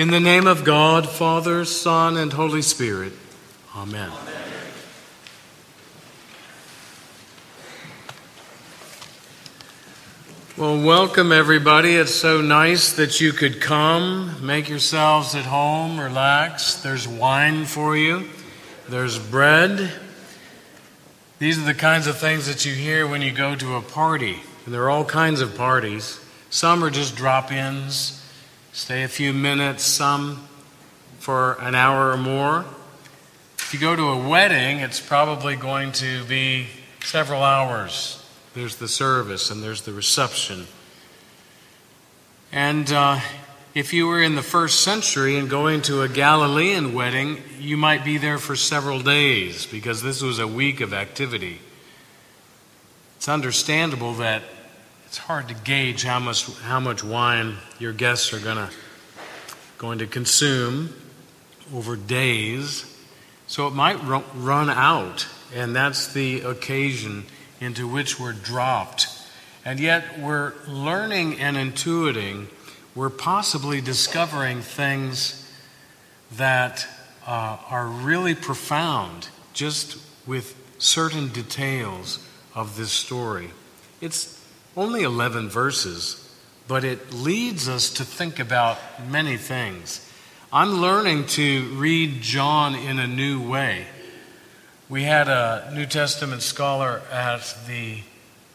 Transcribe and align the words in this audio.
In 0.00 0.08
the 0.08 0.18
name 0.18 0.46
of 0.46 0.64
God, 0.64 1.06
Father, 1.06 1.66
Son, 1.66 2.16
and 2.16 2.32
Holy 2.32 2.62
Spirit. 2.62 3.12
Amen. 3.76 4.10
Well, 10.56 10.82
welcome 10.82 11.32
everybody. 11.32 11.96
It's 11.96 12.14
so 12.14 12.40
nice 12.40 12.94
that 12.94 13.20
you 13.20 13.34
could 13.34 13.60
come, 13.60 14.34
make 14.40 14.70
yourselves 14.70 15.34
at 15.34 15.44
home, 15.44 16.00
relax. 16.00 16.76
There's 16.76 17.06
wine 17.06 17.66
for 17.66 17.94
you, 17.94 18.30
there's 18.88 19.18
bread. 19.18 19.92
These 21.38 21.58
are 21.58 21.66
the 21.66 21.74
kinds 21.74 22.06
of 22.06 22.16
things 22.16 22.46
that 22.46 22.64
you 22.64 22.72
hear 22.72 23.06
when 23.06 23.20
you 23.20 23.32
go 23.32 23.54
to 23.54 23.74
a 23.74 23.82
party. 23.82 24.38
And 24.64 24.72
there 24.72 24.82
are 24.84 24.90
all 24.90 25.04
kinds 25.04 25.42
of 25.42 25.58
parties. 25.58 26.18
Some 26.48 26.82
are 26.82 26.90
just 26.90 27.16
drop 27.16 27.52
ins, 27.52 28.19
stay 28.72 29.02
a 29.02 29.08
few 29.08 29.32
minutes, 29.32 29.84
some 29.84 30.48
for 31.18 31.54
an 31.60 31.74
hour 31.74 32.10
or 32.10 32.16
more. 32.16 32.64
If 33.58 33.74
you 33.74 33.80
go 33.80 33.94
to 33.94 34.08
a 34.08 34.28
wedding, 34.28 34.78
it's 34.78 35.00
probably 35.00 35.56
going 35.56 35.92
to 35.92 36.24
be 36.24 36.66
several 37.04 37.42
hours. 37.42 38.24
There's 38.54 38.76
the 38.76 38.88
service 38.88 39.50
and 39.50 39.62
there's 39.62 39.82
the 39.82 39.92
reception. 39.92 40.66
And 42.52 42.90
uh, 42.90 43.20
if 43.74 43.92
you 43.92 44.08
were 44.08 44.20
in 44.22 44.34
the 44.34 44.42
first 44.42 44.80
century 44.80 45.36
and 45.38 45.48
going 45.48 45.82
to 45.82 46.02
a 46.02 46.08
Galilean 46.08 46.94
wedding, 46.94 47.42
you 47.58 47.76
might 47.76 48.04
be 48.04 48.18
there 48.18 48.38
for 48.38 48.56
several 48.56 49.00
days 49.00 49.66
because 49.66 50.02
this 50.02 50.20
was 50.20 50.40
a 50.40 50.48
week 50.48 50.80
of 50.80 50.92
activity. 50.92 51.60
It's 53.16 53.28
understandable 53.28 54.14
that 54.14 54.42
it's 55.10 55.18
hard 55.18 55.48
to 55.48 55.54
gauge 55.54 56.04
how 56.04 56.20
much, 56.20 56.46
how 56.58 56.78
much 56.78 57.02
wine 57.02 57.56
your 57.80 57.92
guests 57.92 58.32
are 58.32 58.38
gonna, 58.38 58.70
going 59.76 59.98
to 59.98 60.06
consume 60.06 60.94
over 61.74 61.96
days. 61.96 62.86
So 63.48 63.66
it 63.66 63.74
might 63.74 63.96
run 64.04 64.70
out, 64.70 65.26
and 65.52 65.74
that's 65.74 66.12
the 66.12 66.42
occasion 66.42 67.24
into 67.60 67.88
which 67.88 68.20
we're 68.20 68.32
dropped. 68.32 69.08
And 69.64 69.80
yet 69.80 70.20
we're 70.20 70.52
learning 70.68 71.40
and 71.40 71.56
intuiting, 71.56 72.46
we're 72.94 73.10
possibly 73.10 73.80
discovering 73.80 74.60
things 74.60 75.44
that 76.36 76.86
uh, 77.26 77.56
are 77.68 77.88
really 77.88 78.36
profound 78.36 79.28
just 79.54 79.98
with 80.24 80.54
certain 80.78 81.30
details 81.30 82.24
of 82.54 82.76
this 82.76 82.92
story. 82.92 83.50
It's 84.00 84.39
only 84.76 85.02
11 85.02 85.48
verses, 85.48 86.28
but 86.68 86.84
it 86.84 87.12
leads 87.12 87.68
us 87.68 87.90
to 87.94 88.04
think 88.04 88.38
about 88.38 88.78
many 89.08 89.36
things. 89.36 90.06
I'm 90.52 90.80
learning 90.80 91.26
to 91.28 91.64
read 91.74 92.22
John 92.22 92.74
in 92.74 92.98
a 92.98 93.06
new 93.06 93.40
way. 93.40 93.86
We 94.88 95.04
had 95.04 95.28
a 95.28 95.70
New 95.74 95.86
Testament 95.86 96.42
scholar 96.42 97.02
at 97.12 97.56
the 97.66 98.00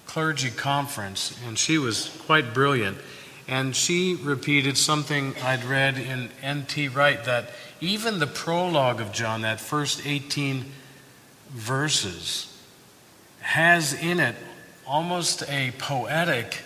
clergy 0.06 0.52
conference, 0.52 1.38
and 1.46 1.58
she 1.58 1.78
was 1.78 2.10
quite 2.26 2.54
brilliant. 2.54 2.98
And 3.48 3.76
she 3.76 4.16
repeated 4.16 4.78
something 4.78 5.36
I'd 5.44 5.64
read 5.64 5.98
in 5.98 6.30
N.T. 6.42 6.90
Wright 6.90 7.24
that 7.26 7.52
even 7.80 8.20
the 8.20 8.28
prologue 8.28 9.00
of 9.02 9.12
John, 9.12 9.42
that 9.42 9.60
first 9.60 10.06
18 10.06 10.66
verses, 11.52 12.52
has 13.42 13.94
in 13.94 14.20
it 14.20 14.36
almost 14.88 15.44
a 15.50 15.72
poetic 15.78 16.62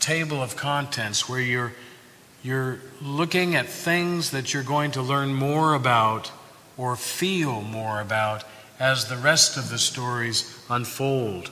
table 0.00 0.42
of 0.42 0.56
contents 0.56 1.28
where 1.28 1.40
you're, 1.40 1.72
you're 2.42 2.80
looking 3.02 3.54
at 3.54 3.66
things 3.66 4.30
that 4.30 4.52
you're 4.52 4.62
going 4.62 4.90
to 4.92 5.02
learn 5.02 5.34
more 5.34 5.74
about 5.74 6.30
or 6.76 6.96
feel 6.96 7.60
more 7.60 8.00
about 8.00 8.44
as 8.78 9.06
the 9.06 9.16
rest 9.16 9.56
of 9.56 9.70
the 9.70 9.78
stories 9.78 10.64
unfold. 10.70 11.50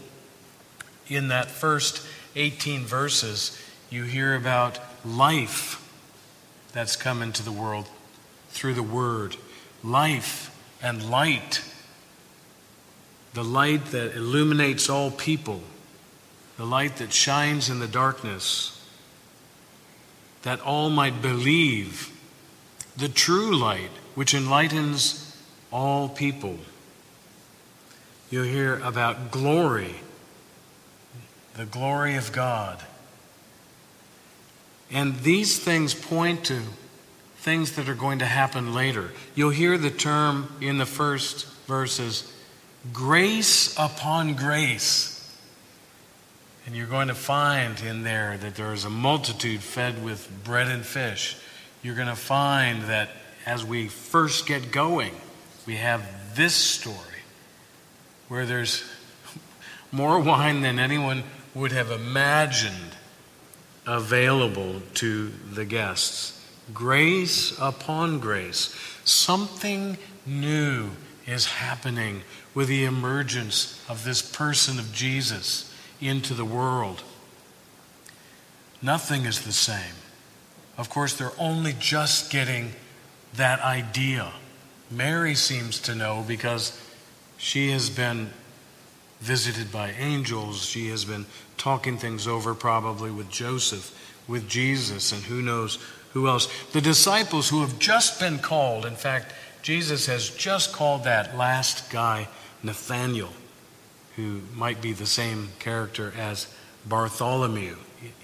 In 1.08 1.28
that 1.28 1.50
first 1.50 2.06
18 2.36 2.84
verses, 2.84 3.60
you 3.90 4.04
hear 4.04 4.34
about 4.34 4.78
life 5.04 5.82
that's 6.72 6.96
come 6.96 7.22
into 7.22 7.42
the 7.42 7.52
world 7.52 7.88
through 8.50 8.74
the 8.74 8.82
Word, 8.82 9.36
life 9.82 10.54
and 10.82 11.10
light, 11.10 11.62
the 13.34 13.44
light 13.44 13.86
that 13.86 14.14
illuminates 14.14 14.88
all 14.88 15.10
people, 15.10 15.62
the 16.56 16.64
light 16.64 16.96
that 16.96 17.12
shines 17.12 17.68
in 17.68 17.78
the 17.78 17.88
darkness, 17.88 18.72
that 20.42 20.60
all 20.60 20.90
might 20.90 21.20
believe, 21.20 22.10
the 22.96 23.08
true 23.08 23.56
light 23.56 23.90
which 24.14 24.34
enlightens 24.34 25.36
all 25.70 26.08
people. 26.08 26.56
You'll 28.30 28.44
hear 28.44 28.78
about 28.80 29.30
glory, 29.30 29.96
the 31.54 31.66
glory 31.66 32.16
of 32.16 32.32
God. 32.32 32.82
And 34.90 35.20
these 35.20 35.58
things 35.58 35.94
point 35.94 36.44
to 36.46 36.62
things 37.38 37.76
that 37.76 37.88
are 37.88 37.94
going 37.94 38.20
to 38.20 38.26
happen 38.26 38.74
later. 38.74 39.12
You'll 39.34 39.50
hear 39.50 39.78
the 39.78 39.90
term 39.90 40.52
in 40.60 40.78
the 40.78 40.86
first 40.86 41.46
verses 41.66 42.32
grace 42.92 43.74
upon 43.78 44.34
grace. 44.34 45.15
And 46.66 46.74
you're 46.74 46.88
going 46.88 47.08
to 47.08 47.14
find 47.14 47.80
in 47.80 48.02
there 48.02 48.36
that 48.38 48.56
there 48.56 48.72
is 48.72 48.84
a 48.84 48.90
multitude 48.90 49.60
fed 49.60 50.04
with 50.04 50.28
bread 50.42 50.66
and 50.66 50.84
fish. 50.84 51.36
You're 51.80 51.94
going 51.94 52.08
to 52.08 52.16
find 52.16 52.82
that 52.82 53.10
as 53.46 53.64
we 53.64 53.86
first 53.86 54.46
get 54.46 54.72
going, 54.72 55.14
we 55.64 55.76
have 55.76 56.34
this 56.34 56.56
story 56.56 56.96
where 58.26 58.44
there's 58.44 58.84
more 59.92 60.18
wine 60.18 60.62
than 60.62 60.80
anyone 60.80 61.22
would 61.54 61.70
have 61.70 61.92
imagined 61.92 62.96
available 63.86 64.82
to 64.94 65.28
the 65.52 65.64
guests. 65.64 66.44
Grace 66.74 67.56
upon 67.60 68.18
grace. 68.18 68.74
Something 69.04 69.98
new 70.26 70.90
is 71.28 71.46
happening 71.46 72.22
with 72.54 72.66
the 72.66 72.84
emergence 72.84 73.80
of 73.88 74.02
this 74.02 74.20
person 74.20 74.80
of 74.80 74.92
Jesus 74.92 75.72
into 76.00 76.34
the 76.34 76.44
world. 76.44 77.02
Nothing 78.82 79.24
is 79.24 79.42
the 79.42 79.52
same. 79.52 79.94
Of 80.76 80.90
course, 80.90 81.14
they're 81.14 81.32
only 81.38 81.74
just 81.78 82.30
getting 82.30 82.72
that 83.34 83.60
idea. 83.60 84.32
Mary 84.90 85.34
seems 85.34 85.78
to 85.80 85.94
know 85.94 86.24
because 86.26 86.78
she 87.38 87.70
has 87.70 87.90
been 87.90 88.30
visited 89.20 89.72
by 89.72 89.90
angels. 89.92 90.64
She 90.64 90.88
has 90.88 91.04
been 91.04 91.26
talking 91.56 91.96
things 91.96 92.28
over, 92.28 92.54
probably 92.54 93.10
with 93.10 93.30
Joseph, 93.30 93.92
with 94.28 94.48
Jesus, 94.48 95.12
and 95.12 95.22
who 95.24 95.42
knows 95.42 95.78
who 96.12 96.28
else. 96.28 96.48
The 96.72 96.80
disciples 96.80 97.48
who 97.48 97.60
have 97.60 97.78
just 97.78 98.20
been 98.20 98.38
called, 98.38 98.86
in 98.86 98.96
fact, 98.96 99.32
Jesus 99.62 100.06
has 100.06 100.30
just 100.30 100.72
called 100.72 101.04
that 101.04 101.36
last 101.36 101.90
guy 101.90 102.28
Nathaniel, 102.62 103.30
who 104.16 104.40
might 104.54 104.80
be 104.80 104.92
the 104.92 105.06
same 105.06 105.50
character 105.58 106.12
as 106.18 106.52
Bartholomew 106.86 107.76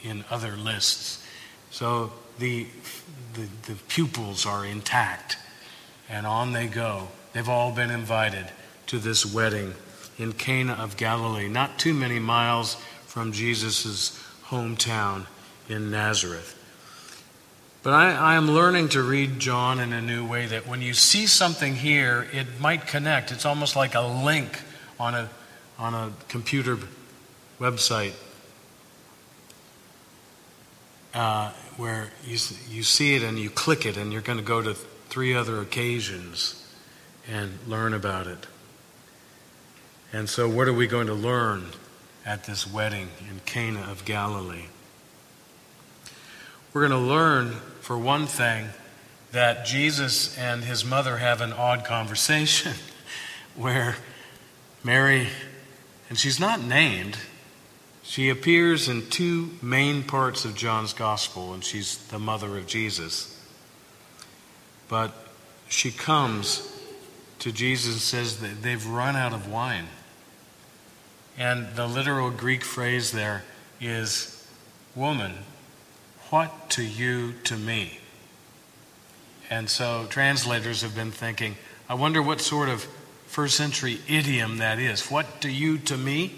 in 0.03 0.25
other 0.31 0.57
lists. 0.57 1.25
So 1.71 2.13
the, 2.39 2.67
the, 3.35 3.47
the 3.73 3.79
pupils 3.89 4.47
are 4.47 4.65
intact, 4.65 5.37
and 6.09 6.27
on 6.27 6.53
they 6.53 6.67
go. 6.67 7.09
They've 7.33 7.49
all 7.49 7.73
been 7.73 7.91
invited 7.91 8.47
to 8.87 8.99
this 8.99 9.25
wedding 9.25 9.75
in 10.19 10.33
Cana 10.33 10.75
of 10.75 10.97
Galilee, 10.97 11.49
not 11.49 11.79
too 11.79 11.95
many 11.95 12.19
miles 12.19 12.77
from 13.07 13.33
Jesus' 13.33 14.19
hometown 14.47 15.27
in 15.69 15.91
Nazareth. 15.91 16.59
But 17.83 17.95
I, 17.95 18.13
I, 18.13 18.35
am 18.37 18.49
learning 18.49 18.91
to 18.91 19.03
read 19.03 19.41
John 19.41 19.81
in 19.81 19.93
a 19.93 20.01
new 20.01 20.25
way 20.25 20.47
that 20.47 20.69
when 20.69 20.83
you 20.83 20.95
see 20.95 21.27
something 21.27 21.75
here, 21.75 22.29
it 22.33 22.61
might 22.61 22.87
connect. 22.87 23.33
It's 23.33 23.45
almost 23.45 23.75
like 23.75 23.97
a 23.97 24.03
link 24.03 24.61
on 25.01 25.17
a, 25.17 25.29
on 25.83 25.95
a 25.95 26.13
computer 26.29 26.79
website 27.59 28.13
uh, 31.13 31.51
where 31.77 32.13
you, 32.25 32.39
you 32.71 32.85
see 32.85 33.17
it 33.17 33.25
and 33.25 33.37
you 33.37 33.51
click 33.51 33.85
it, 33.85 33.97
and 33.97 34.13
you're 34.13 34.23
going 34.23 34.39
to 34.39 34.45
go 34.45 34.63
to 34.63 34.75
three 34.75 35.35
other 35.35 35.61
occasions 35.61 36.73
and 37.29 37.59
learn 37.67 37.95
about 37.95 38.29
it. 38.29 38.47
And 40.13 40.29
so, 40.29 40.49
what 40.49 40.69
are 40.69 40.73
we 40.73 40.87
going 40.87 41.09
to 41.09 41.15
learn 41.15 41.65
at 42.25 42.45
this 42.45 42.65
wedding 42.65 43.09
in 43.29 43.41
Cana 43.45 43.81
of 43.91 44.05
Galilee? 44.05 44.67
We're 46.73 46.87
going 46.87 47.03
to 47.03 47.09
learn, 47.09 47.55
for 47.81 47.99
one 47.99 48.27
thing, 48.27 48.69
that 49.33 49.67
Jesus 49.67 50.39
and 50.39 50.63
his 50.63 50.85
mother 50.85 51.17
have 51.17 51.41
an 51.41 51.53
odd 51.53 51.85
conversation 51.85 52.75
where 53.57 53.97
Mary, 54.85 55.27
and 56.13 56.19
she's 56.19 56.39
not 56.39 56.63
named, 56.63 57.17
she 58.03 58.29
appears 58.29 58.87
in 58.87 59.09
two 59.09 59.49
main 59.63 60.03
parts 60.03 60.45
of 60.45 60.55
John's 60.55 60.93
gospel, 60.93 61.55
and 61.55 61.65
she's 61.65 61.97
the 62.09 62.19
mother 62.19 62.59
of 62.59 62.67
Jesus. 62.67 63.43
But 64.91 65.15
she 65.71 65.91
comes 65.91 66.71
to 67.39 67.51
Jesus 67.51 67.95
and 67.95 68.03
says 68.03 68.41
that 68.41 68.61
they've 68.61 68.87
run 68.87 69.17
out 69.17 69.33
of 69.33 69.51
wine. 69.51 69.87
And 71.39 71.75
the 71.77 71.87
literal 71.87 72.29
Greek 72.31 72.63
phrase 72.63 73.13
there 73.13 73.43
is, 73.81 74.47
Woman, 74.95 75.33
what 76.29 76.69
to 76.73 76.83
you 76.83 77.33
to 77.45 77.57
me? 77.57 78.01
And 79.49 79.71
so 79.71 80.05
translators 80.11 80.83
have 80.83 80.95
been 80.95 81.11
thinking, 81.11 81.57
I 81.89 81.95
wonder 81.95 82.21
what 82.21 82.43
sort 82.43 82.69
of 82.69 82.87
first 83.33 83.57
century 83.57 83.99
idiom 84.07 84.59
that 84.59 84.79
is. 84.79 85.11
What 85.11 85.41
do 85.41 85.49
you 85.49 85.79
to 85.79 85.97
me? 85.97 86.35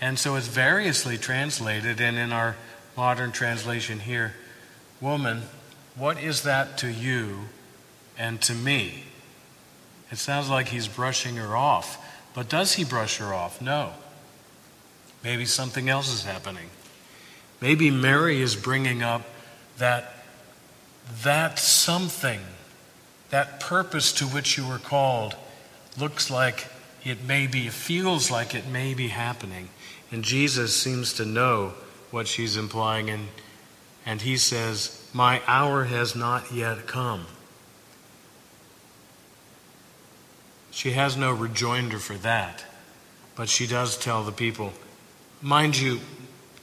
And 0.00 0.18
so 0.18 0.36
it's 0.36 0.48
variously 0.48 1.18
translated, 1.18 2.00
and 2.00 2.16
in 2.16 2.32
our 2.32 2.56
modern 2.96 3.32
translation 3.32 4.00
here, 4.00 4.32
Woman, 5.02 5.42
what 5.94 6.22
is 6.22 6.44
that 6.44 6.78
to 6.78 6.90
you 6.90 7.40
and 8.16 8.40
to 8.42 8.54
me? 8.54 9.04
It 10.10 10.16
sounds 10.16 10.48
like 10.48 10.68
he's 10.68 10.88
brushing 10.88 11.36
her 11.36 11.54
off. 11.54 12.02
But 12.32 12.48
does 12.48 12.72
he 12.72 12.84
brush 12.84 13.18
her 13.18 13.34
off? 13.34 13.60
No. 13.60 13.92
Maybe 15.22 15.44
something 15.44 15.90
else 15.90 16.10
is 16.10 16.24
happening. 16.24 16.70
Maybe 17.60 17.90
Mary 17.90 18.40
is 18.40 18.56
bringing 18.56 19.02
up 19.02 19.22
that 19.76 20.24
that 21.24 21.58
something, 21.58 22.40
that 23.28 23.60
purpose 23.60 24.12
to 24.14 24.24
which 24.24 24.56
you 24.56 24.66
were 24.66 24.78
called, 24.78 25.34
looks 25.98 26.30
like 26.30 26.66
it 27.04 27.24
may 27.24 27.46
be, 27.46 27.68
feels 27.68 28.30
like 28.30 28.54
it 28.54 28.66
may 28.66 28.94
be 28.94 29.08
happening. 29.08 29.68
And 30.10 30.22
Jesus 30.22 30.76
seems 30.76 31.12
to 31.14 31.24
know 31.24 31.74
what 32.10 32.28
she's 32.28 32.56
implying, 32.56 33.10
and, 33.10 33.28
and 34.04 34.20
he 34.20 34.36
says, 34.36 35.08
My 35.12 35.40
hour 35.46 35.84
has 35.84 36.14
not 36.14 36.52
yet 36.52 36.86
come. 36.86 37.26
She 40.70 40.92
has 40.92 41.16
no 41.16 41.32
rejoinder 41.32 41.98
for 41.98 42.14
that, 42.14 42.64
but 43.36 43.48
she 43.48 43.66
does 43.66 43.96
tell 43.96 44.22
the 44.24 44.32
people, 44.32 44.72
mind 45.40 45.76
you, 45.76 46.00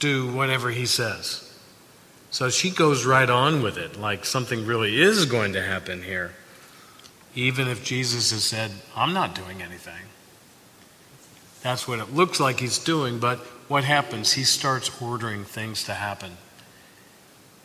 do 0.00 0.32
whatever 0.32 0.70
he 0.70 0.86
says. 0.86 1.46
So 2.30 2.48
she 2.48 2.70
goes 2.70 3.04
right 3.04 3.28
on 3.28 3.62
with 3.62 3.76
it, 3.76 3.98
like 3.98 4.24
something 4.24 4.66
really 4.66 5.00
is 5.00 5.26
going 5.26 5.52
to 5.52 5.62
happen 5.62 6.02
here, 6.02 6.32
even 7.34 7.68
if 7.68 7.84
Jesus 7.84 8.30
has 8.32 8.44
said, 8.44 8.70
I'm 8.96 9.12
not 9.12 9.34
doing 9.34 9.62
anything. 9.62 10.06
That's 11.62 11.86
what 11.86 11.98
it 11.98 12.14
looks 12.14 12.40
like 12.40 12.60
he's 12.60 12.78
doing, 12.78 13.18
but 13.18 13.38
what 13.68 13.84
happens? 13.84 14.32
He 14.32 14.44
starts 14.44 14.90
ordering 15.00 15.44
things 15.44 15.84
to 15.84 15.94
happen. 15.94 16.32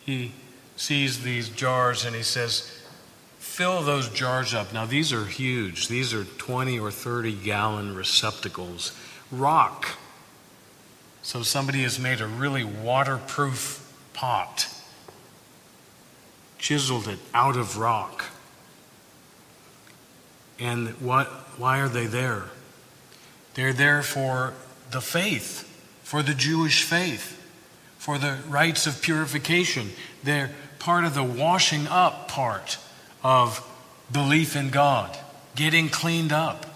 He 0.04 0.32
sees 0.76 1.22
these 1.22 1.48
jars 1.48 2.04
and 2.04 2.14
he 2.14 2.22
says, 2.22 2.70
fill 3.38 3.82
those 3.82 4.10
jars 4.10 4.52
up. 4.52 4.72
Now, 4.72 4.84
these 4.84 5.12
are 5.12 5.24
huge. 5.24 5.88
These 5.88 6.12
are 6.12 6.24
20 6.24 6.78
or 6.78 6.90
30 6.90 7.32
gallon 7.32 7.94
receptacles. 7.94 8.92
Rock. 9.32 9.96
So, 11.22 11.42
somebody 11.42 11.82
has 11.82 11.98
made 11.98 12.20
a 12.20 12.26
really 12.26 12.64
waterproof 12.64 13.82
pot, 14.12 14.68
chiseled 16.58 17.08
it 17.08 17.18
out 17.32 17.56
of 17.56 17.78
rock. 17.78 18.26
And 20.58 20.88
what, 21.00 21.26
why 21.58 21.80
are 21.80 21.88
they 21.88 22.06
there? 22.06 22.44
They're 23.54 23.72
there 23.72 24.02
for 24.02 24.54
the 24.90 25.00
faith, 25.00 25.62
for 26.02 26.22
the 26.22 26.34
Jewish 26.34 26.82
faith, 26.82 27.42
for 27.98 28.18
the 28.18 28.38
rites 28.48 28.86
of 28.86 29.02
purification. 29.02 29.90
They're 30.22 30.50
part 30.78 31.04
of 31.04 31.14
the 31.14 31.24
washing 31.24 31.86
up 31.88 32.28
part 32.28 32.78
of 33.22 33.66
belief 34.12 34.56
in 34.56 34.70
God, 34.70 35.16
getting 35.54 35.88
cleaned 35.88 36.32
up. 36.32 36.66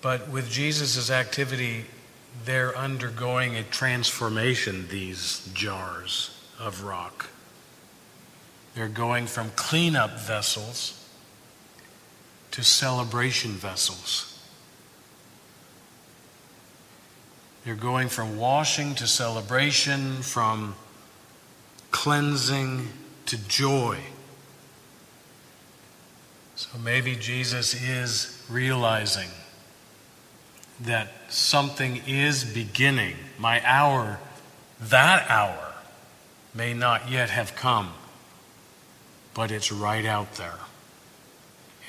But 0.00 0.28
with 0.28 0.50
Jesus' 0.50 1.10
activity, 1.10 1.86
they're 2.44 2.76
undergoing 2.76 3.56
a 3.56 3.62
transformation, 3.62 4.86
these 4.88 5.48
jars 5.54 6.38
of 6.60 6.84
rock. 6.84 7.28
They're 8.74 8.88
going 8.88 9.26
from 9.26 9.50
cleanup 9.50 10.18
vessels 10.18 11.00
to 12.50 12.62
celebration 12.62 13.52
vessels. 13.52 14.30
They're 17.64 17.74
going 17.74 18.08
from 18.08 18.36
washing 18.36 18.94
to 18.96 19.06
celebration, 19.06 20.22
from 20.22 20.74
cleansing 21.90 22.88
to 23.26 23.38
joy. 23.48 23.98
So 26.56 26.78
maybe 26.78 27.16
Jesus 27.16 27.74
is 27.74 28.44
realizing 28.48 29.30
that 30.80 31.08
something 31.28 32.02
is 32.06 32.44
beginning. 32.44 33.16
My 33.38 33.62
hour, 33.64 34.18
that 34.80 35.28
hour, 35.30 35.72
may 36.54 36.74
not 36.74 37.10
yet 37.10 37.30
have 37.30 37.56
come, 37.56 37.92
but 39.34 39.50
it's 39.50 39.70
right 39.70 40.06
out 40.06 40.34
there. 40.34 40.58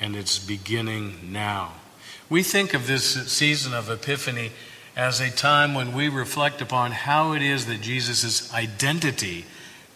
And 0.00 0.14
it's 0.14 0.38
beginning 0.38 1.32
now. 1.32 1.72
We 2.28 2.42
think 2.42 2.74
of 2.74 2.86
this 2.86 3.30
season 3.32 3.72
of 3.72 3.88
Epiphany 3.88 4.50
as 4.96 5.20
a 5.20 5.30
time 5.30 5.74
when 5.74 5.92
we 5.92 6.08
reflect 6.08 6.60
upon 6.60 6.90
how 6.90 7.32
it 7.32 7.42
is 7.42 7.66
that 7.66 7.80
Jesus' 7.80 8.52
identity 8.52 9.44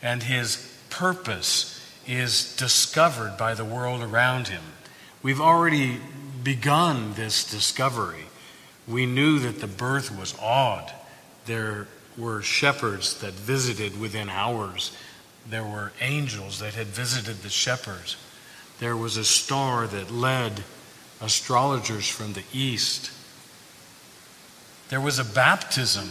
and 0.02 0.22
his 0.22 0.74
purpose 0.90 1.76
is 2.06 2.54
discovered 2.56 3.36
by 3.36 3.54
the 3.54 3.64
world 3.64 4.02
around 4.02 4.48
him. 4.48 4.62
We've 5.22 5.40
already 5.40 5.98
begun 6.42 7.14
this 7.14 7.50
discovery. 7.50 8.24
We 8.88 9.06
knew 9.06 9.38
that 9.40 9.60
the 9.60 9.66
birth 9.66 10.16
was 10.16 10.34
odd. 10.40 10.92
There 11.46 11.86
were 12.16 12.42
shepherds 12.42 13.20
that 13.20 13.32
visited 13.32 14.00
within 14.00 14.28
hours. 14.28 14.92
There 15.50 15.64
were 15.64 15.92
angels 16.00 16.60
that 16.60 16.74
had 16.74 16.86
visited 16.86 17.42
the 17.42 17.50
shepherds. 17.50 18.16
There 18.78 18.96
was 18.96 19.16
a 19.16 19.24
star 19.24 19.86
that 19.88 20.10
led 20.10 20.62
astrologers 21.20 22.08
from 22.08 22.34
the 22.34 22.44
east. 22.52 23.10
There 24.88 25.00
was 25.00 25.18
a 25.18 25.24
baptism 25.24 26.10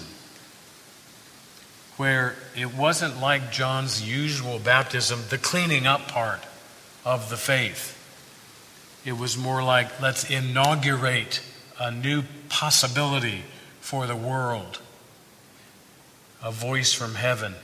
where 1.95 2.36
it 2.56 2.75
wasn't 2.75 3.21
like 3.21 3.51
John's 3.51 4.01
usual 4.01 4.59
baptism, 4.59 5.21
the 5.30 5.38
cleaning 5.38 5.88
up 5.88 6.08
part 6.10 6.46
of 7.05 7.29
the 7.29 7.38
faith. 7.38 7.96
It 9.05 9.17
was 9.17 9.38
more 9.38 9.63
like, 9.63 10.01
let's 10.01 10.29
inaugurate 10.29 11.41
a 11.79 11.91
new 11.91 12.24
possibility 12.50 13.43
for 13.79 14.05
the 14.05 14.15
world. 14.15 14.81
A 16.43 16.51
voice 16.51 16.93
from 16.93 17.15
heaven 17.15 17.55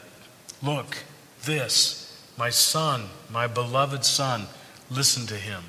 Look, 0.62 1.04
this, 1.46 2.24
my 2.38 2.50
son, 2.50 3.06
my 3.32 3.48
beloved 3.48 4.04
son, 4.04 4.48
listen 4.90 5.26
to 5.28 5.36
him. 5.36 5.64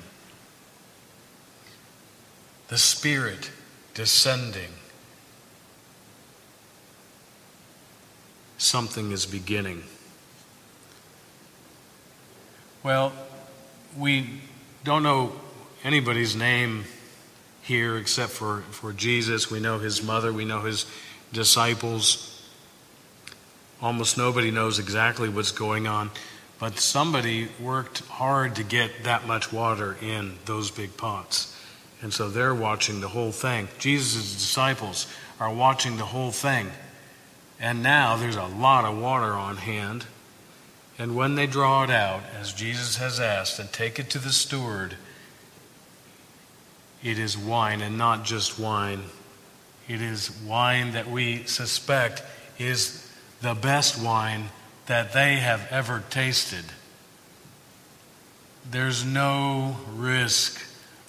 The 2.67 2.77
Spirit 2.77 3.51
descending 3.93 4.71
something 8.57 9.11
is 9.11 9.25
beginning. 9.25 9.83
Well, 12.83 13.13
we 13.97 14.29
don't 14.83 15.03
know 15.03 15.33
anybody's 15.83 16.35
name 16.35 16.85
here 17.61 17.97
except 17.97 18.31
for, 18.31 18.61
for 18.71 18.93
Jesus. 18.93 19.51
We 19.51 19.59
know 19.59 19.79
his 19.79 20.03
mother, 20.03 20.31
we 20.31 20.45
know 20.45 20.61
his 20.61 20.85
disciples. 21.33 22.36
Almost 23.81 24.17
nobody 24.17 24.51
knows 24.51 24.79
exactly 24.79 25.29
what's 25.29 25.51
going 25.51 25.87
on, 25.87 26.09
but 26.59 26.79
somebody 26.79 27.49
worked 27.59 27.99
hard 28.07 28.55
to 28.55 28.63
get 28.63 29.03
that 29.03 29.27
much 29.27 29.53
water 29.53 29.95
in 30.01 30.37
those 30.45 30.71
big 30.71 30.97
pots. 30.97 31.55
And 32.01 32.13
so 32.13 32.29
they're 32.29 32.55
watching 32.55 33.01
the 33.01 33.07
whole 33.09 33.31
thing. 33.31 33.67
Jesus' 33.77 34.33
disciples 34.33 35.07
are 35.39 35.53
watching 35.53 35.97
the 35.97 36.05
whole 36.05 36.31
thing. 36.31 36.71
And 37.59 37.81
now 37.81 38.17
there's 38.17 38.35
a 38.35 38.45
lot 38.45 38.85
of 38.85 38.99
water 38.99 39.33
on 39.33 39.57
hand. 39.57 40.05
And 40.99 41.15
when 41.15 41.35
they 41.35 41.45
draw 41.45 41.83
it 41.83 41.89
out, 41.91 42.21
as 42.39 42.53
Jesus 42.53 42.97
has 42.97 43.19
asked, 43.19 43.59
and 43.59 43.71
take 43.71 43.99
it 43.99 44.09
to 44.11 44.19
the 44.19 44.31
steward, 44.31 44.95
it 47.03 47.19
is 47.19 47.37
wine, 47.37 47.81
and 47.81 47.97
not 47.97 48.25
just 48.25 48.59
wine. 48.59 49.03
It 49.87 50.01
is 50.01 50.31
wine 50.45 50.93
that 50.93 51.09
we 51.09 51.43
suspect 51.45 52.23
is 52.57 53.06
the 53.41 53.53
best 53.53 54.01
wine 54.01 54.45
that 54.87 55.13
they 55.13 55.35
have 55.35 55.67
ever 55.69 56.03
tasted. 56.09 56.65
There's 58.69 59.05
no 59.05 59.77
risk 59.93 60.61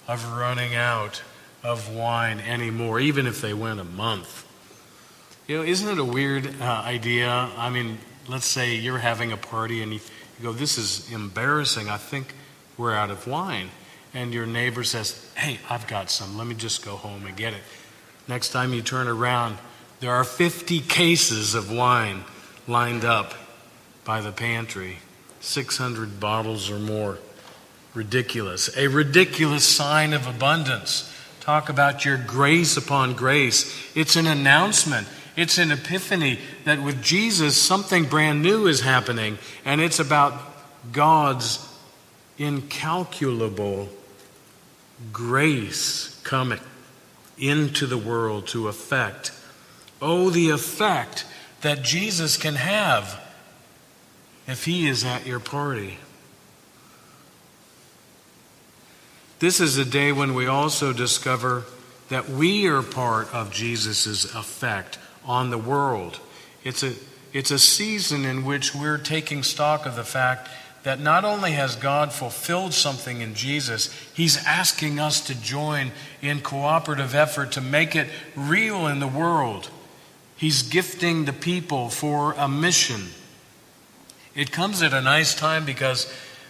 of 0.07 0.33
running 0.33 0.75
out 0.75 1.21
of 1.63 1.93
wine 1.93 2.39
anymore, 2.39 2.99
even 2.99 3.27
if 3.27 3.41
they 3.41 3.53
went 3.53 3.79
a 3.79 3.83
month. 3.83 4.45
You 5.47 5.57
know, 5.57 5.63
isn't 5.63 5.87
it 5.87 5.97
a 5.97 6.05
weird 6.05 6.61
uh, 6.61 6.83
idea? 6.85 7.29
I 7.29 7.69
mean, 7.69 7.97
let's 8.27 8.45
say 8.45 8.75
you're 8.75 8.99
having 8.99 9.31
a 9.31 9.37
party 9.37 9.81
and 9.81 9.93
you, 9.93 9.99
You 10.39 10.43
go, 10.43 10.53
This 10.53 10.77
is 10.77 11.11
embarrassing. 11.11 11.89
I 11.89 11.97
think 11.97 12.33
we're 12.77 12.93
out 12.93 13.09
of 13.09 13.27
wine. 13.27 13.69
And 14.13 14.33
your 14.33 14.45
neighbor 14.45 14.83
says, 14.83 15.29
Hey, 15.35 15.59
I've 15.69 15.87
got 15.87 16.09
some. 16.09 16.37
Let 16.37 16.47
me 16.47 16.55
just 16.55 16.85
go 16.85 16.95
home 16.95 17.25
and 17.25 17.35
get 17.35 17.53
it. 17.53 17.61
Next 18.27 18.49
time 18.49 18.73
you 18.73 18.81
turn 18.81 19.07
around, 19.07 19.57
there 19.99 20.11
are 20.11 20.23
50 20.23 20.79
cases 20.81 21.55
of 21.55 21.71
wine 21.71 22.23
lined 22.67 23.03
up 23.03 23.33
by 24.05 24.21
the 24.21 24.31
pantry, 24.31 24.97
600 25.41 26.19
bottles 26.19 26.69
or 26.69 26.79
more. 26.79 27.17
Ridiculous. 27.93 28.75
A 28.77 28.87
ridiculous 28.87 29.65
sign 29.65 30.13
of 30.13 30.27
abundance. 30.27 31.13
Talk 31.41 31.69
about 31.69 32.05
your 32.05 32.17
grace 32.17 32.77
upon 32.77 33.13
grace. 33.13 33.91
It's 33.95 34.15
an 34.15 34.27
announcement. 34.27 35.07
It's 35.35 35.57
an 35.57 35.71
epiphany 35.71 36.39
that 36.65 36.81
with 36.81 37.01
Jesus, 37.01 37.57
something 37.57 38.05
brand 38.05 38.41
new 38.41 38.67
is 38.67 38.81
happening, 38.81 39.37
and 39.65 39.81
it's 39.81 39.99
about 39.99 40.33
God's 40.91 41.65
incalculable 42.37 43.89
grace 45.11 46.19
coming 46.23 46.59
into 47.37 47.85
the 47.85 47.97
world 47.97 48.47
to 48.47 48.67
affect. 48.67 49.31
Oh, 50.01 50.29
the 50.29 50.49
effect 50.49 51.25
that 51.61 51.81
Jesus 51.81 52.37
can 52.37 52.55
have 52.55 53.19
if 54.47 54.65
he 54.65 54.87
is 54.87 55.03
at 55.03 55.25
your 55.25 55.39
party. 55.39 55.99
This 59.39 59.59
is 59.59 59.77
a 59.77 59.85
day 59.85 60.11
when 60.11 60.33
we 60.33 60.47
also 60.47 60.91
discover 60.91 61.65
that 62.09 62.27
we 62.27 62.67
are 62.67 62.81
part 62.81 63.33
of 63.33 63.51
Jesus' 63.51 64.25
effect 64.35 64.97
on 65.23 65.49
the 65.49 65.57
world. 65.57 66.19
It's 66.63 66.83
a, 66.83 66.93
it's 67.31 67.51
a 67.51 67.59
season 67.59 68.25
in 68.25 68.43
which 68.43 68.73
we're 68.75 68.97
taking 68.97 69.43
stock 69.43 69.85
of 69.85 69.95
the 69.95 70.03
fact 70.03 70.49
that 70.83 70.99
not 70.99 71.23
only 71.23 71.51
has 71.51 71.75
God 71.75 72.11
fulfilled 72.11 72.73
something 72.73 73.21
in 73.21 73.35
Jesus, 73.35 73.93
He's 74.13 74.43
asking 74.45 74.99
us 74.99 75.21
to 75.21 75.39
join 75.39 75.91
in 76.21 76.41
cooperative 76.41 77.13
effort 77.13 77.51
to 77.53 77.61
make 77.61 77.95
it 77.95 78.07
real 78.35 78.87
in 78.87 78.99
the 78.99 79.07
world. 79.07 79.69
He's 80.39 80.63
gifting 80.63 81.25
the 81.25 81.33
people 81.33 81.89
for 81.89 82.31
a 82.31 82.47
mission. 82.47 83.07
It 84.33 84.53
comes 84.53 84.81
at 84.81 84.93
a 84.93 85.01
nice 85.01 85.35
time 85.35 85.65
because 85.65 86.09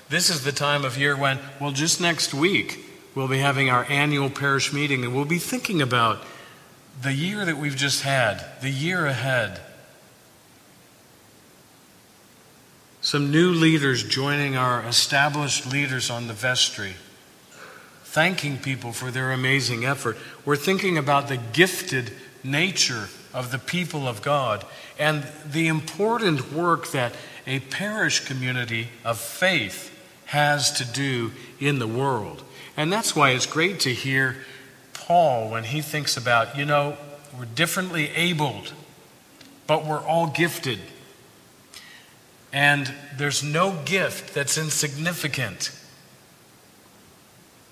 this 0.10 0.30
is 0.30 0.44
the 0.44 0.52
time 0.52 0.86
of 0.86 0.96
year 0.96 1.18
when, 1.18 1.40
well, 1.60 1.72
just 1.72 2.00
next 2.00 2.32
week, 2.32 2.86
we'll 3.16 3.28
be 3.28 3.40
having 3.40 3.72
our 3.72 3.86
annual 3.86 4.30
parish 4.30 4.72
meeting 4.72 5.04
and 5.04 5.16
we'll 5.16 5.26
be 5.26 5.40
thinking 5.40 5.82
about 5.82 6.22
the 7.02 7.14
year 7.14 7.44
that 7.44 7.58
we've 7.58 7.76
just 7.76 8.04
had, 8.04 8.46
the 8.62 8.70
year 8.70 9.08
ahead. 9.08 9.60
Some 13.02 13.32
new 13.32 13.50
leaders 13.50 14.04
joining 14.04 14.56
our 14.56 14.84
established 14.84 15.66
leaders 15.66 16.12
on 16.12 16.28
the 16.28 16.34
vestry, 16.34 16.94
thanking 18.04 18.60
people 18.60 18.92
for 18.92 19.10
their 19.10 19.32
amazing 19.32 19.84
effort. 19.84 20.16
We're 20.46 20.58
thinking 20.58 20.96
about 20.96 21.28
the 21.28 21.38
gifted 21.38 22.12
nature 22.44 23.08
of 23.34 23.52
the 23.52 23.60
people 23.60 24.08
of 24.08 24.22
God 24.22 24.66
and 24.98 25.28
the 25.46 25.68
important 25.68 26.52
work 26.52 26.92
that 26.92 27.14
a 27.46 27.60
parish 27.60 28.26
community 28.26 28.90
of 29.04 29.18
faith 29.18 29.96
has 30.26 30.72
to 30.74 30.86
do 30.86 31.32
in 31.60 31.80
the 31.80 31.88
world. 31.88 32.44
And 32.78 32.94
that's 32.94 33.16
why 33.16 33.32
it's 33.32 33.46
great 33.46 33.80
to 33.82 33.94
hear 33.94 34.38
Paul 34.94 35.50
when 35.50 35.64
he 35.64 35.82
thinks 35.82 36.18
about, 36.18 36.58
you 36.58 36.66
know, 36.66 36.98
we're 37.38 37.46
differently 37.46 38.10
abled, 38.10 38.74
but 39.68 39.86
we're 39.86 40.04
all 40.04 40.28
gifted. 40.28 40.80
And 42.52 42.94
there's 43.18 43.44
no 43.44 43.80
gift 43.86 44.34
that's 44.34 44.58
insignificant 44.58 45.72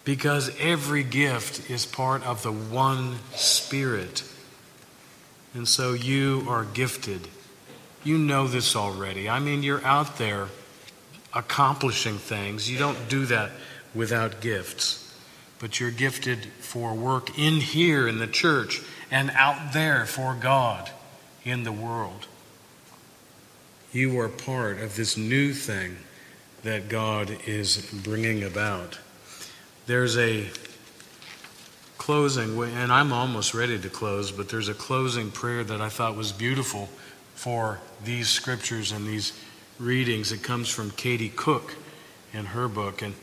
because 0.03 0.55
every 0.59 1.03
gift 1.03 1.69
is 1.69 1.85
part 1.85 2.25
of 2.25 2.41
the 2.41 2.51
one 2.51 3.17
Spirit. 3.35 4.23
And 5.57 5.67
so 5.67 5.93
you 5.93 6.45
are 6.47 6.63
gifted. 6.63 7.27
You 8.03 8.19
know 8.19 8.47
this 8.47 8.75
already. 8.75 9.27
I 9.27 9.39
mean, 9.39 9.63
you're 9.63 9.83
out 9.83 10.19
there 10.19 10.49
accomplishing 11.33 12.19
things. 12.19 12.69
You 12.69 12.77
don't 12.77 13.09
do 13.09 13.25
that 13.25 13.49
without 13.95 14.39
gifts. 14.39 15.17
But 15.57 15.79
you're 15.79 15.89
gifted 15.89 16.45
for 16.59 16.93
work 16.93 17.39
in 17.39 17.55
here 17.55 18.07
in 18.07 18.19
the 18.19 18.27
church 18.27 18.83
and 19.09 19.31
out 19.31 19.73
there 19.73 20.05
for 20.05 20.37
God 20.39 20.91
in 21.43 21.63
the 21.63 21.71
world. 21.71 22.27
You 23.91 24.19
are 24.19 24.29
part 24.29 24.77
of 24.77 24.95
this 24.95 25.17
new 25.17 25.53
thing 25.53 25.97
that 26.61 26.87
God 26.87 27.35
is 27.47 27.77
bringing 28.03 28.43
about. 28.43 28.99
There's 29.87 30.17
a 30.19 30.51
closing, 32.07 32.57
and 32.57 32.89
I'm 32.89 33.11
almost 33.11 33.53
ready 33.53 33.77
to 33.77 33.89
close, 33.89 34.31
but 34.31 34.47
there's 34.47 34.69
a 34.69 34.73
closing 34.73 35.29
prayer 35.29 35.61
that 35.65 35.81
I 35.81 35.89
thought 35.89 36.15
was 36.15 36.31
beautiful 36.31 36.87
for 37.35 37.81
these 38.01 38.29
scriptures 38.29 38.93
and 38.93 39.05
these 39.05 39.33
readings. 39.77 40.31
It 40.31 40.41
comes 40.41 40.69
from 40.69 40.91
Katie 40.91 41.27
Cook 41.27 41.75
in 42.31 42.45
her 42.45 42.69
book, 42.69 43.01
and 43.01 43.13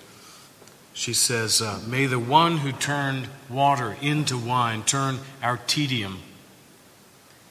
she 0.92 1.14
says, 1.14 1.62
uh, 1.62 1.80
May 1.86 2.04
the 2.04 2.18
one 2.18 2.58
who 2.58 2.72
turned 2.72 3.28
water 3.48 3.96
into 4.02 4.36
wine 4.36 4.82
turn 4.82 5.20
our 5.42 5.56
tedium 5.56 6.18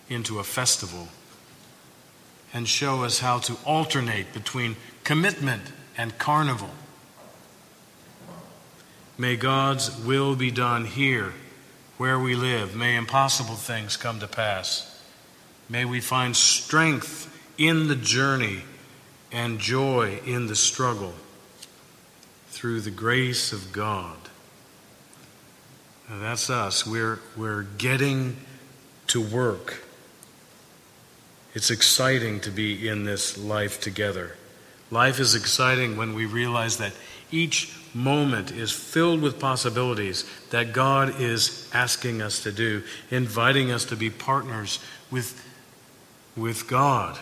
into 0.09 0.37
a 0.37 0.43
festival 0.43 1.07
and 2.53 2.67
show 2.67 3.03
us 3.03 3.21
how 3.21 3.39
to 3.39 3.57
alternate 3.65 4.33
between 4.33 4.75
commitment 5.03 5.63
and 5.97 6.15
carnival. 6.19 6.69
May 9.17 9.35
God's 9.35 9.95
will 10.03 10.35
be 10.35 10.51
done 10.51 10.85
here 10.85 11.33
where 11.97 12.19
we 12.19 12.35
live. 12.35 12.75
May 12.75 12.95
impossible 12.95 13.55
things 13.55 13.95
come 13.95 14.19
to 14.19 14.27
pass. 14.27 15.01
May 15.69 15.85
we 15.85 16.01
find 16.01 16.35
strength 16.35 17.29
in 17.57 17.87
the 17.87 17.95
journey 17.95 18.63
and 19.31 19.59
joy 19.59 20.19
in 20.25 20.47
the 20.47 20.55
struggle 20.55 21.13
through 22.47 22.81
the 22.81 22.91
grace 22.91 23.53
of 23.53 23.71
God. 23.71 24.17
Now 26.09 26.19
that's 26.19 26.49
us. 26.49 26.85
We're, 26.85 27.19
we're 27.37 27.63
getting 27.63 28.37
to 29.07 29.21
work. 29.21 29.83
It's 31.53 31.69
exciting 31.69 32.39
to 32.41 32.49
be 32.49 32.87
in 32.87 33.05
this 33.05 33.37
life 33.37 33.79
together. 33.79 34.35
Life 34.89 35.19
is 35.19 35.35
exciting 35.35 35.97
when 35.97 36.15
we 36.15 36.25
realize 36.25 36.77
that 36.77 36.93
each 37.31 37.75
moment 37.93 38.51
is 38.51 38.71
filled 38.71 39.21
with 39.21 39.39
possibilities 39.39 40.25
that 40.49 40.73
God 40.73 41.19
is 41.21 41.69
asking 41.73 42.21
us 42.21 42.41
to 42.43 42.51
do, 42.51 42.83
inviting 43.11 43.71
us 43.71 43.85
to 43.85 43.95
be 43.95 44.09
partners 44.09 44.79
with, 45.11 45.43
with 46.35 46.67
God 46.67 47.19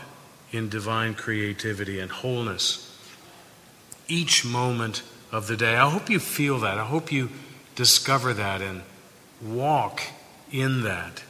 in 0.52 0.70
divine 0.70 1.14
creativity 1.14 2.00
and 2.00 2.12
wholeness. 2.12 2.88
Each 4.08 4.46
moment 4.46 5.04
of 5.32 5.48
the 5.48 5.56
day. 5.56 5.76
I 5.76 5.90
hope 5.90 6.10
you 6.10 6.20
feel 6.20 6.60
that. 6.60 6.78
I 6.78 6.86
hope 6.86 7.12
you 7.12 7.30
discover 7.76 8.34
that 8.34 8.62
and 8.62 8.82
walk 9.42 10.02
in 10.52 10.84
that 10.84 11.24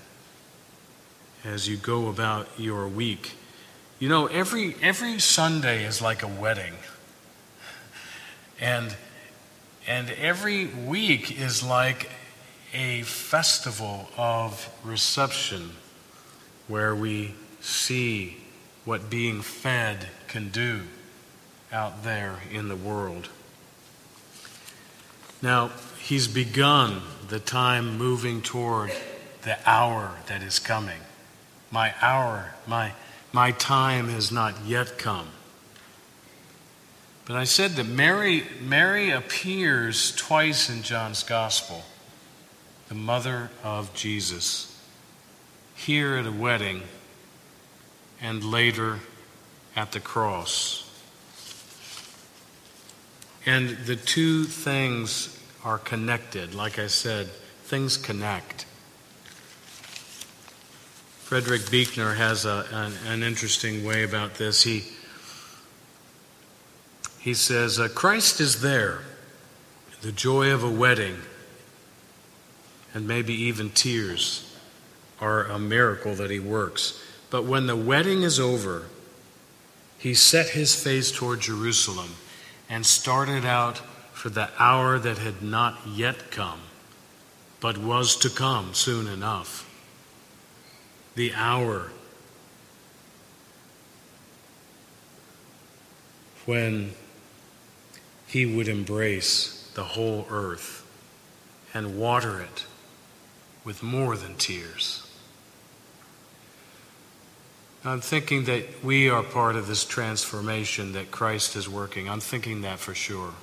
as 1.43 1.67
you 1.67 1.77
go 1.77 2.07
about 2.07 2.47
your 2.57 2.87
week. 2.87 3.33
You 3.99 4.09
know, 4.09 4.25
every 4.27 4.75
every 4.81 5.19
Sunday 5.19 5.85
is 5.85 6.01
like 6.01 6.23
a 6.23 6.27
wedding. 6.27 6.73
And 8.59 8.95
and 9.87 10.09
every 10.11 10.65
week 10.65 11.39
is 11.39 11.63
like 11.63 12.09
a 12.73 13.01
festival 13.01 14.09
of 14.17 14.69
reception 14.83 15.71
where 16.67 16.95
we 16.95 17.33
see 17.59 18.37
what 18.85 19.09
being 19.09 19.41
fed 19.41 20.07
can 20.27 20.49
do 20.49 20.81
out 21.71 22.03
there 22.03 22.39
in 22.51 22.67
the 22.67 22.75
world. 22.75 23.29
Now, 25.41 25.71
he's 25.99 26.27
begun 26.27 27.01
the 27.27 27.39
time 27.39 27.97
moving 27.97 28.41
toward 28.41 28.91
the 29.41 29.57
hour 29.69 30.17
that 30.27 30.43
is 30.43 30.59
coming. 30.59 30.99
My 31.71 31.93
hour, 32.01 32.53
my, 32.67 32.93
my 33.33 33.51
time 33.51 34.09
has 34.09 34.31
not 34.31 34.65
yet 34.65 34.97
come. 34.97 35.27
But 37.25 37.35
I 37.35 37.43
said 37.43 37.71
that 37.71 37.85
Mary, 37.85 38.43
Mary 38.61 39.11
appears 39.11 40.15
twice 40.15 40.69
in 40.69 40.81
John's 40.81 41.23
Gospel, 41.23 41.83
the 42.89 42.95
mother 42.95 43.51
of 43.63 43.93
Jesus, 43.93 44.79
here 45.75 46.15
at 46.15 46.25
a 46.25 46.31
wedding 46.31 46.81
and 48.21 48.43
later 48.43 48.99
at 49.75 49.91
the 49.91 49.99
cross. 49.99 50.89
And 53.45 53.77
the 53.85 53.95
two 53.95 54.43
things 54.43 55.39
are 55.63 55.77
connected. 55.77 56.53
Like 56.53 56.79
I 56.79 56.87
said, 56.87 57.27
things 57.63 57.97
connect. 57.97 58.65
Frederick 61.23 61.71
Buechner 61.71 62.15
has 62.15 62.45
a, 62.45 62.65
an, 62.71 62.93
an 63.07 63.23
interesting 63.23 63.85
way 63.85 64.03
about 64.03 64.35
this. 64.35 64.63
He, 64.63 64.83
he 67.21 67.35
says, 67.35 67.79
uh, 67.79 67.87
Christ 67.87 68.41
is 68.41 68.61
there, 68.61 69.01
the 70.01 70.11
joy 70.11 70.51
of 70.51 70.63
a 70.63 70.69
wedding, 70.69 71.17
and 72.95 73.07
maybe 73.07 73.33
even 73.33 73.69
tears 73.69 74.57
are 75.19 75.45
a 75.45 75.59
miracle 75.59 76.15
that 76.15 76.31
he 76.31 76.39
works. 76.39 76.99
But 77.29 77.45
when 77.45 77.67
the 77.67 77.75
wedding 77.75 78.23
is 78.23 78.39
over, 78.39 78.87
he 79.99 80.15
set 80.15 80.49
his 80.49 80.73
face 80.75 81.11
toward 81.11 81.41
Jerusalem 81.41 82.09
and 82.67 82.83
started 82.87 83.45
out 83.45 83.77
for 84.13 84.29
the 84.29 84.49
hour 84.57 84.97
that 84.97 85.19
had 85.19 85.43
not 85.43 85.77
yet 85.87 86.31
come, 86.31 86.61
but 87.59 87.77
was 87.77 88.15
to 88.17 88.31
come 88.31 88.73
soon 88.73 89.07
enough. 89.07 89.67
The 91.13 91.35
hour 91.35 91.91
when 96.45 96.91
he 98.31 98.45
would 98.45 98.69
embrace 98.69 99.69
the 99.75 99.83
whole 99.83 100.25
earth 100.29 100.87
and 101.73 101.97
water 101.97 102.39
it 102.39 102.65
with 103.65 103.83
more 103.83 104.15
than 104.15 104.35
tears. 104.35 105.05
I'm 107.83 107.99
thinking 107.99 108.45
that 108.45 108.63
we 108.81 109.09
are 109.09 109.21
part 109.21 109.57
of 109.57 109.67
this 109.67 109.83
transformation 109.83 110.93
that 110.93 111.11
Christ 111.11 111.57
is 111.57 111.67
working. 111.67 112.07
I'm 112.07 112.21
thinking 112.21 112.61
that 112.61 112.79
for 112.79 112.95
sure. 112.95 113.33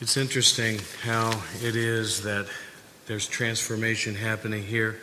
It's 0.00 0.18
interesting 0.18 0.80
how 1.02 1.40
it 1.62 1.76
is 1.76 2.24
that 2.24 2.46
there's 3.06 3.26
transformation 3.26 4.16
happening 4.16 4.64
here. 4.64 5.00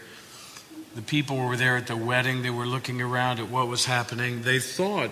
The 0.93 1.01
people 1.01 1.38
were 1.38 1.57
there 1.57 1.77
at 1.77 1.88
the 1.88 1.98
wedding, 1.98 2.43
they 2.43 2.50
were 2.51 2.67
looking 2.67 3.01
around 3.01 3.39
at 3.39 3.50
what 3.50 3.67
was 3.67 3.86
happening. 3.86 4.43
They 4.43 4.59
thought 4.59 5.09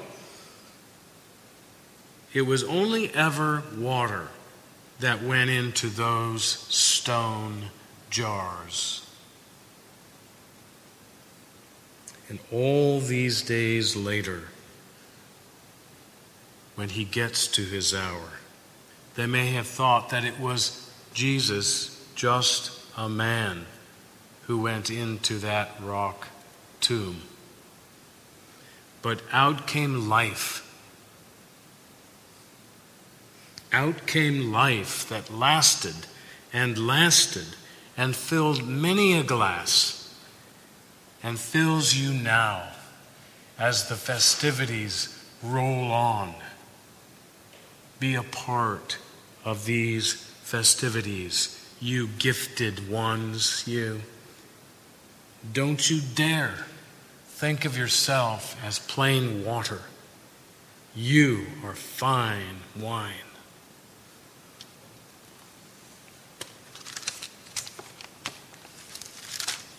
it 2.34 2.41
was 2.41 2.63
only 2.63 3.13
ever 3.13 3.63
water 3.77 4.27
that 5.00 5.24
went 5.24 5.50
into 5.50 5.88
those 5.88 6.43
stone 6.43 7.65
jars. 8.10 9.07
And 12.29 12.39
all 12.51 13.00
these 13.00 13.41
days 13.41 13.96
later, 13.96 14.43
when 16.75 16.89
he 16.89 17.05
gets 17.05 17.48
to 17.48 17.62
his 17.62 17.93
hour, 17.93 18.31
they 19.15 19.25
may 19.25 19.48
have 19.51 19.67
thought 19.67 20.10
that 20.10 20.25
it 20.25 20.39
was 20.39 20.91
Jesus, 21.13 22.05
just 22.15 22.72
a 22.98 23.07
man, 23.07 23.65
who 24.43 24.62
went 24.62 24.89
into 24.89 25.39
that 25.39 25.72
rock 25.81 26.27
tomb. 26.81 27.22
But 29.01 29.22
out 29.31 29.67
came 29.67 30.10
life 30.10 30.66
out 33.74 34.07
came 34.07 34.51
life 34.51 35.07
that 35.09 35.33
lasted 35.33 35.95
and 36.53 36.77
lasted 36.77 37.47
and 37.97 38.15
filled 38.15 38.67
many 38.67 39.13
a 39.13 39.24
glass 39.24 40.13
and 41.24 41.39
fills 41.39 41.95
you 41.95 42.13
now 42.13 42.63
as 43.59 43.89
the 43.89 43.95
festivities 43.95 45.17
roll 45.43 45.91
on. 45.91 46.33
Be 48.00 48.15
a 48.15 48.24
part 48.24 48.97
of 49.43 49.65
these 49.65 50.13
festivities, 50.13 51.74
you 51.81 52.07
gifted 52.19 52.89
ones, 52.89 53.63
you. 53.67 54.01
Don't 55.53 55.89
you 55.89 56.01
dare 56.15 56.65
think 57.27 57.65
of 57.65 57.77
yourself 57.77 58.57
as 58.63 58.79
plain 58.79 59.45
water. 59.45 59.81
You 60.95 61.45
are 61.63 61.75
fine 61.75 62.62
wine. 62.80 63.27